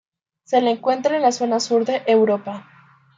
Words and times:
Se 0.45 0.61
la 0.61 0.71
encuentra 0.71 1.15
en 1.15 1.21
la 1.21 1.31
zona 1.31 1.59
sur 1.59 1.85
de 1.85 2.01
Europa. 2.07 2.67